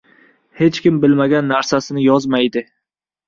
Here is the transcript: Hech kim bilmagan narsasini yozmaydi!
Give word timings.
Hech 0.61 0.77
kim 0.85 0.95
bilmagan 1.03 1.47
narsasini 1.51 2.05
yozmaydi! 2.07 2.65